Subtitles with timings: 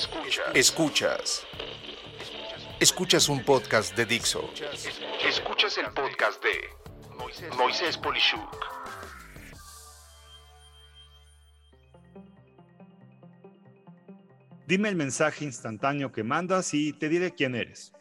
[0.00, 0.54] Escuchas.
[0.54, 1.46] Escuchas.
[2.80, 4.48] Escuchas un podcast de Dixo.
[5.22, 8.56] Escuchas el podcast de Moisés Polishuk.
[14.66, 17.92] Dime el mensaje instantáneo que mandas y te diré quién eres.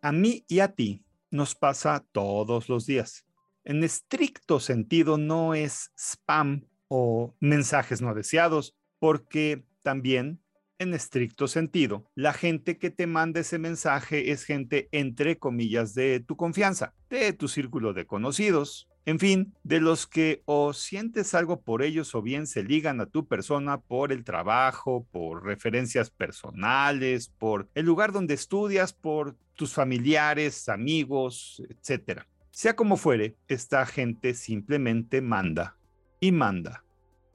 [0.00, 3.26] A mí y a ti nos pasa todos los días.
[3.64, 10.40] En estricto sentido no es spam o mensajes no deseados, porque también
[10.78, 16.20] en estricto sentido, la gente que te manda ese mensaje es gente, entre comillas, de
[16.20, 21.60] tu confianza, de tu círculo de conocidos, en fin, de los que o sientes algo
[21.60, 27.28] por ellos o bien se ligan a tu persona por el trabajo, por referencias personales,
[27.28, 32.22] por el lugar donde estudias, por tus familiares, amigos, etc.
[32.50, 35.76] Sea como fuere, esta gente simplemente manda
[36.18, 36.82] y manda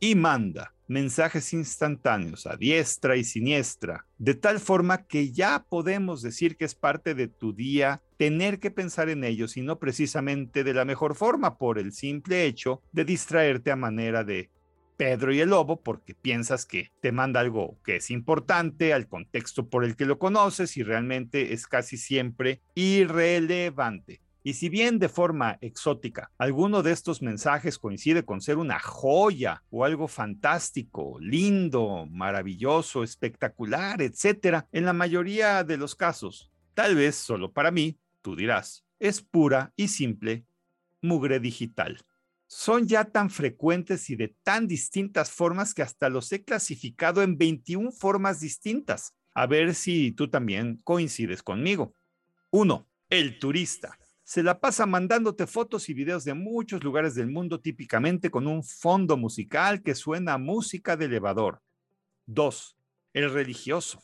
[0.00, 6.56] y manda mensajes instantáneos a diestra y siniestra, de tal forma que ya podemos decir
[6.56, 10.74] que es parte de tu día tener que pensar en ellos y no precisamente de
[10.74, 14.50] la mejor forma por el simple hecho de distraerte a manera de
[14.96, 19.68] Pedro y el Lobo porque piensas que te manda algo que es importante al contexto
[19.68, 24.20] por el que lo conoces y realmente es casi siempre irrelevante.
[24.48, 29.62] Y si bien de forma exótica alguno de estos mensajes coincide con ser una joya
[29.68, 37.16] o algo fantástico, lindo, maravilloso, espectacular, etc., en la mayoría de los casos, tal vez
[37.16, 40.46] solo para mí, tú dirás, es pura y simple
[41.02, 42.00] mugre digital.
[42.46, 47.36] Son ya tan frecuentes y de tan distintas formas que hasta los he clasificado en
[47.36, 49.14] 21 formas distintas.
[49.34, 51.92] A ver si tú también coincides conmigo.
[52.48, 52.88] 1.
[53.10, 58.30] El turista se la pasa mandándote fotos y videos de muchos lugares del mundo, típicamente
[58.30, 61.62] con un fondo musical que suena a música de elevador.
[62.26, 62.76] 2.
[63.14, 64.02] El religioso.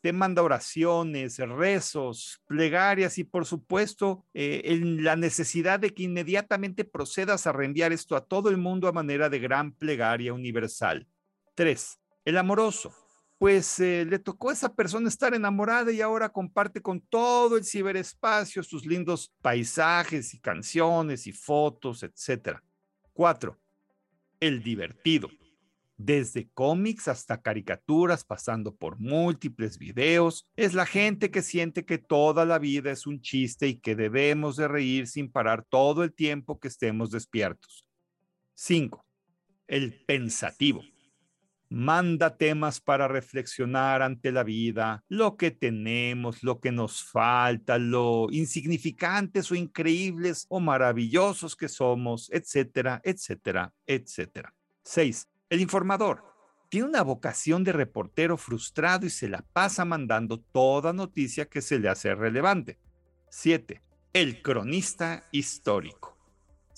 [0.00, 7.46] Te manda oraciones, rezos, plegarias y por supuesto eh, la necesidad de que inmediatamente procedas
[7.46, 11.06] a reenviar esto a todo el mundo a manera de gran plegaria universal.
[11.54, 12.00] 3.
[12.24, 12.92] El amoroso
[13.40, 17.64] pues eh, le tocó a esa persona estar enamorada y ahora comparte con todo el
[17.64, 22.58] ciberespacio sus lindos paisajes y canciones y fotos, etc.
[23.14, 23.58] Cuatro,
[24.40, 25.30] el divertido.
[25.96, 32.44] Desde cómics hasta caricaturas, pasando por múltiples videos, es la gente que siente que toda
[32.44, 36.60] la vida es un chiste y que debemos de reír sin parar todo el tiempo
[36.60, 37.86] que estemos despiertos.
[38.52, 39.06] Cinco,
[39.66, 40.82] el pensativo
[41.70, 48.26] manda temas para reflexionar ante la vida, lo que tenemos, lo que nos falta, lo
[48.30, 54.52] insignificantes o increíbles o maravillosos que somos, etcétera, etcétera, etcétera.
[54.84, 55.28] 6.
[55.48, 56.28] El informador.
[56.68, 61.80] Tiene una vocación de reportero frustrado y se la pasa mandando toda noticia que se
[61.80, 62.78] le hace relevante.
[63.30, 63.82] 7.
[64.12, 66.19] El cronista histórico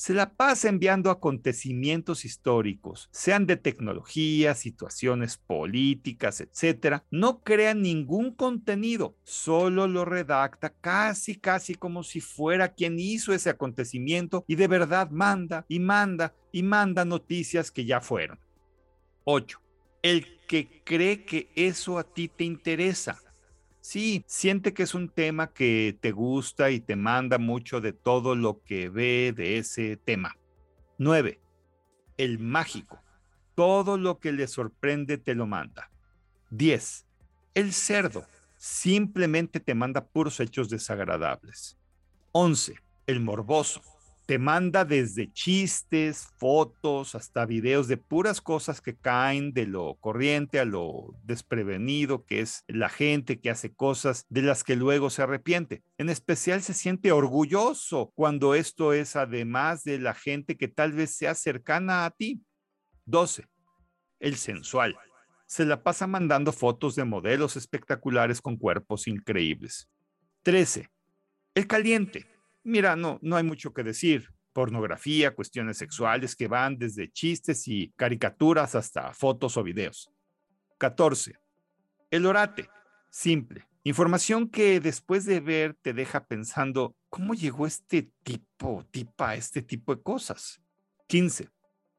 [0.02, 7.02] se la pasa enviando acontecimientos históricos, sean de tecnología, situaciones políticas, etc.
[7.12, 13.50] No crea ningún contenido, solo lo redacta casi, casi como si fuera quien hizo ese
[13.50, 18.40] acontecimiento y de verdad manda y manda y manda noticias que ya fueron.
[19.22, 19.60] 8.
[20.02, 23.22] El que cree que eso a ti te interesa
[23.82, 28.36] Sí, siente que es un tema que te gusta y te manda mucho de todo
[28.36, 30.36] lo que ve de ese tema.
[30.98, 31.40] 9.
[32.16, 33.02] El mágico.
[33.56, 35.90] Todo lo que le sorprende te lo manda.
[36.50, 37.06] 10.
[37.54, 38.24] El cerdo.
[38.56, 41.76] Simplemente te manda puros hechos desagradables.
[42.30, 42.76] 11.
[43.08, 43.82] El morboso
[44.32, 50.58] te manda desde chistes, fotos, hasta videos de puras cosas que caen de lo corriente
[50.58, 55.20] a lo desprevenido, que es la gente que hace cosas de las que luego se
[55.20, 55.82] arrepiente.
[55.98, 61.14] En especial se siente orgulloso cuando esto es además de la gente que tal vez
[61.14, 62.40] sea cercana a ti.
[63.04, 63.44] 12.
[64.18, 64.96] El sensual.
[65.44, 69.90] Se la pasa mandando fotos de modelos espectaculares con cuerpos increíbles.
[70.42, 70.88] 13.
[71.54, 72.31] El caliente
[72.64, 74.28] Mira, no, no hay mucho que decir.
[74.52, 80.10] Pornografía, cuestiones sexuales que van desde chistes y caricaturas hasta fotos o videos.
[80.78, 81.34] 14.
[82.10, 82.68] El orate.
[83.10, 83.66] Simple.
[83.84, 89.62] Información que después de ver te deja pensando, ¿cómo llegó este tipo, tipa, a este
[89.62, 90.62] tipo de cosas?
[91.08, 91.48] 15.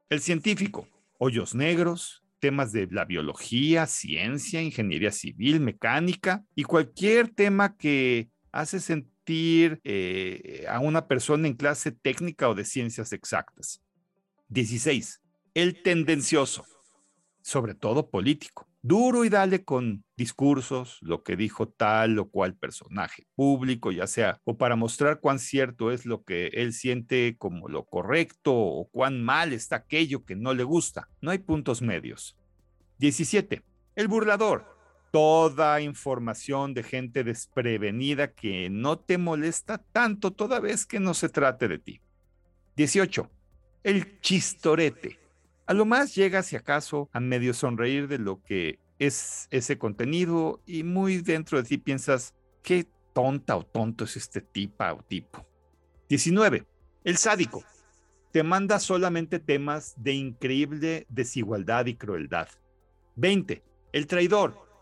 [0.10, 0.88] El científico.
[1.18, 8.80] Hoyos negros, temas de la biología, ciencia, ingeniería civil, mecánica y cualquier tema que hace
[8.80, 13.82] sentir eh, a una persona en clase técnica o de ciencias exactas.
[14.50, 15.22] 16.
[15.54, 16.66] El tendencioso,
[17.42, 18.68] sobre todo político.
[18.82, 24.42] duro y dale con discursos, lo que dijo tal o cual personaje público, ya sea
[24.44, 29.24] o para mostrar cuán cierto es lo que él siente como lo correcto o cuán
[29.24, 31.08] mal está aquello que no le gusta.
[31.22, 32.38] No hay puntos medios.
[33.00, 33.64] 17.
[33.96, 34.73] El burlador.
[35.14, 41.30] Toda información de gente desprevenida que no te molesta tanto toda vez que no se
[41.30, 42.02] trate de ti.
[42.76, 43.30] 18.
[43.84, 45.24] El chistorete
[45.66, 50.62] a lo más llegas, si acaso, a medio sonreír de lo que es ese contenido
[50.66, 55.46] y muy dentro de ti piensas, qué tonta o tonto es este tipa o tipo.
[56.10, 56.66] 19.
[57.06, 57.64] El sádico.
[58.34, 62.50] Te manda solamente temas de increíble desigualdad y crueldad.
[63.16, 63.64] 20.
[63.94, 64.73] El traidor.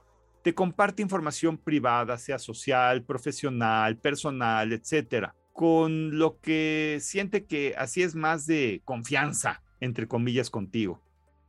[0.44, 8.02] Te comparte información privada, sea social, profesional, personal, etcétera, con lo que siente que así
[8.02, 11.02] es más de confianza entre comillas, contigo.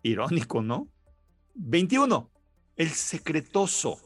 [0.03, 0.89] Irónico, ¿no?
[1.55, 2.29] 21.
[2.77, 4.01] El secretoso.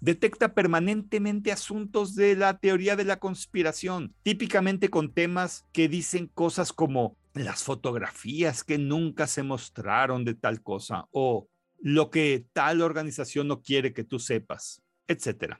[0.00, 6.72] Detecta permanentemente asuntos de la teoría de la conspiración, típicamente con temas que dicen cosas
[6.72, 11.48] como las fotografías que nunca se mostraron de tal cosa o
[11.80, 15.54] lo que tal organización no quiere que tú sepas, etc.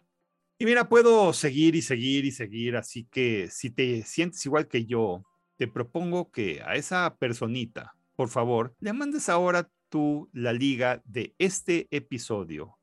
[0.58, 4.84] Y mira, puedo seguir y seguir y seguir, así que si te sientes igual que
[4.84, 5.22] yo,
[5.56, 11.36] te propongo que a esa personita por favor, le mandes ahora tú la liga de
[11.38, 12.76] este episodio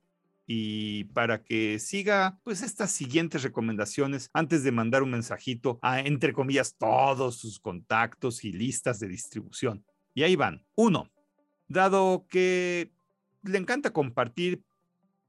[0.47, 6.31] y para que siga pues estas siguientes recomendaciones antes de mandar un mensajito a entre
[6.31, 9.83] comillas todos sus contactos y listas de distribución.
[10.13, 10.65] Y ahí van.
[10.73, 11.11] Uno,
[11.67, 12.93] dado que
[13.45, 14.61] le encanta compartir,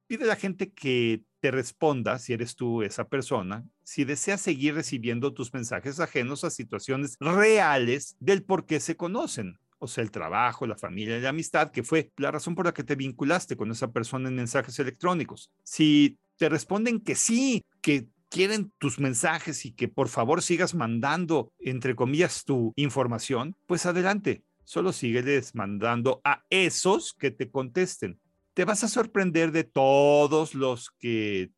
[0.06, 4.74] pide a la gente que te responda, si eres tú esa persona, si desea seguir
[4.74, 9.58] recibiendo tus mensajes ajenos a situaciones reales del por qué se conocen.
[9.78, 12.84] O sea, el trabajo, la familia la amistad, que fue la razón por la que
[12.84, 15.50] te vinculaste con esa persona en mensajes electrónicos.
[15.62, 21.52] Si te responden que sí, que quieren tus mensajes y que por favor sigas mandando,
[21.58, 28.20] entre comillas, tu información, pues adelante, solo sígueles mandando a esos que te contesten.
[28.52, 31.52] Te vas a sorprender de todos los que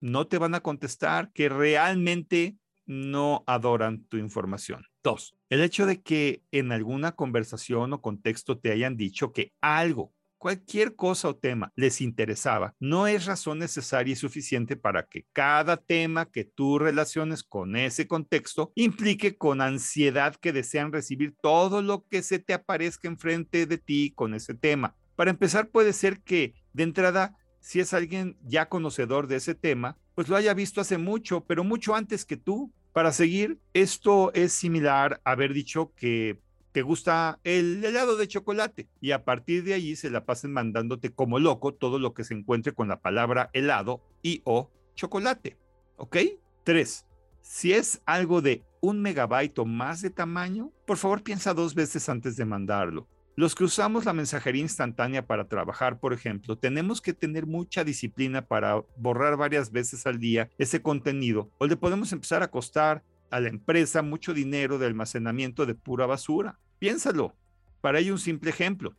[0.00, 2.56] no te van a contestar, que realmente
[2.86, 4.86] no adoran tu información.
[5.02, 10.14] Dos, el hecho de que en alguna conversación o contexto te hayan dicho que algo,
[10.38, 15.76] cualquier cosa o tema les interesaba, no es razón necesaria y suficiente para que cada
[15.76, 22.06] tema que tú relaciones con ese contexto implique con ansiedad que desean recibir todo lo
[22.08, 24.94] que se te aparezca enfrente de ti con ese tema.
[25.16, 29.96] Para empezar, puede ser que de entrada, si es alguien ya conocedor de ese tema,
[30.14, 32.72] pues lo haya visto hace mucho, pero mucho antes que tú.
[32.92, 36.38] Para seguir, esto es similar a haber dicho que
[36.76, 41.08] te gusta el helado de chocolate y a partir de allí se la pasen mandándote
[41.08, 45.56] como loco todo lo que se encuentre con la palabra helado y o chocolate.
[45.96, 46.18] ¿Ok?
[46.64, 47.06] Tres.
[47.40, 52.10] Si es algo de un megabyte o más de tamaño, por favor piensa dos veces
[52.10, 53.08] antes de mandarlo.
[53.36, 58.42] Los que usamos la mensajería instantánea para trabajar, por ejemplo, tenemos que tener mucha disciplina
[58.42, 63.40] para borrar varias veces al día ese contenido o le podemos empezar a costar a
[63.40, 66.58] la empresa mucho dinero de almacenamiento de pura basura.
[66.78, 67.34] Piénsalo.
[67.80, 68.94] Para ello un simple ejemplo.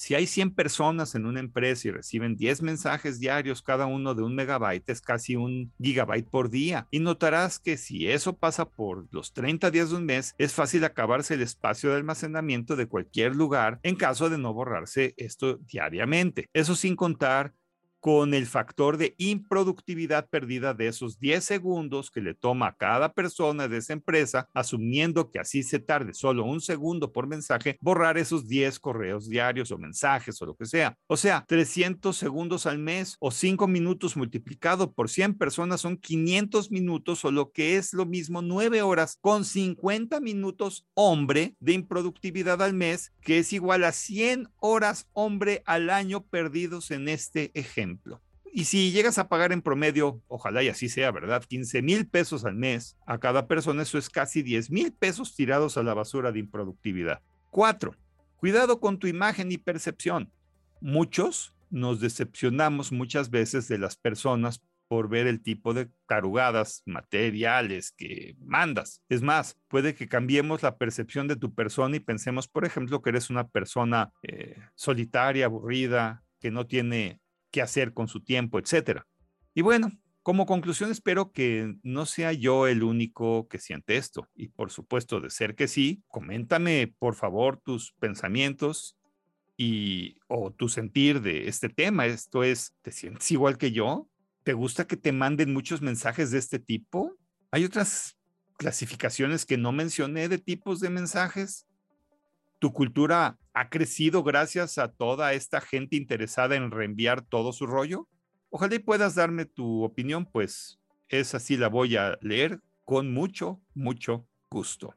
[0.00, 4.22] Si hay 100 personas en una empresa y reciben 10 mensajes diarios, cada uno de
[4.22, 6.86] un megabyte es casi un gigabyte por día.
[6.90, 10.84] Y notarás que si eso pasa por los 30 días de un mes, es fácil
[10.84, 16.48] acabarse el espacio de almacenamiento de cualquier lugar en caso de no borrarse esto diariamente.
[16.54, 17.52] Eso sin contar
[18.00, 23.12] con el factor de improductividad perdida de esos 10 segundos que le toma a cada
[23.12, 28.18] persona de esa empresa, asumiendo que así se tarde solo un segundo por mensaje, borrar
[28.18, 30.96] esos 10 correos diarios o mensajes o lo que sea.
[31.06, 36.70] O sea, 300 segundos al mes o 5 minutos multiplicado por 100 personas son 500
[36.70, 42.62] minutos o lo que es lo mismo 9 horas con 50 minutos hombre de improductividad
[42.62, 47.89] al mes, que es igual a 100 horas hombre al año perdidos en este ejemplo.
[48.52, 51.44] Y si llegas a pagar en promedio, ojalá y así sea, ¿verdad?
[51.44, 55.76] 15 mil pesos al mes a cada persona, eso es casi 10 mil pesos tirados
[55.76, 57.20] a la basura de improductividad.
[57.50, 57.94] Cuatro,
[58.36, 60.32] cuidado con tu imagen y percepción.
[60.80, 67.92] Muchos nos decepcionamos muchas veces de las personas por ver el tipo de tarugadas materiales
[67.92, 69.00] que mandas.
[69.08, 73.10] Es más, puede que cambiemos la percepción de tu persona y pensemos, por ejemplo, que
[73.10, 79.06] eres una persona eh, solitaria, aburrida, que no tiene qué hacer con su tiempo, etcétera.
[79.54, 79.90] Y bueno,
[80.22, 84.28] como conclusión espero que no sea yo el único que siente esto.
[84.34, 88.96] Y por supuesto, de ser que sí, coméntame por favor tus pensamientos
[89.56, 92.06] y o tu sentir de este tema.
[92.06, 94.08] Esto es, ¿te sientes igual que yo?
[94.42, 97.16] ¿Te gusta que te manden muchos mensajes de este tipo?
[97.50, 98.16] Hay otras
[98.58, 101.66] clasificaciones que no mencioné de tipos de mensajes.
[102.60, 108.06] ¿Tu cultura ha crecido gracias a toda esta gente interesada en reenviar todo su rollo?
[108.50, 114.28] Ojalá puedas darme tu opinión, pues esa sí la voy a leer con mucho, mucho
[114.50, 114.94] gusto.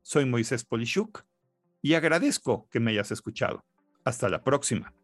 [0.00, 1.24] Soy Moisés Polishuk
[1.82, 3.62] y agradezco que me hayas escuchado.
[4.04, 4.94] Hasta la próxima.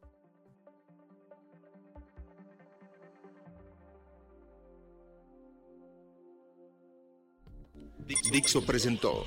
[8.33, 9.27] Dixo presentó